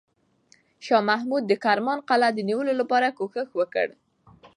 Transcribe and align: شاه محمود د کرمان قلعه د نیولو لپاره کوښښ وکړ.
شاه 0.85 1.01
محمود 1.09 1.43
د 1.47 1.51
کرمان 1.63 1.99
قلعه 2.09 2.31
د 2.33 2.39
نیولو 2.49 2.73
لپاره 2.81 3.15
کوښښ 3.17 3.49
وکړ. 3.59 3.87